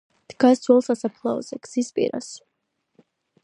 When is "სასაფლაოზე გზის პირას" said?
0.87-2.33